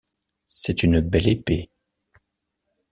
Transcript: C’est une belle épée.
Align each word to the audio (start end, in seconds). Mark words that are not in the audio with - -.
C’est 0.47 0.81
une 0.81 0.99
belle 0.99 1.27
épée. 1.27 1.69